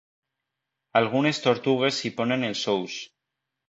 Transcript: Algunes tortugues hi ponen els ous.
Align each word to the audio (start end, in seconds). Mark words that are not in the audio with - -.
Algunes 1.03 1.43
tortugues 1.45 2.03
hi 2.09 2.15
ponen 2.19 2.51
els 2.53 2.69
ous. 2.79 3.01